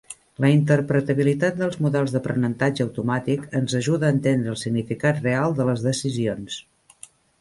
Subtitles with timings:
[0.43, 5.85] La interpretabilitat dels models d'aprenentatge automàtic ens ajuda a entendre el significat real de les
[5.91, 6.57] decisions.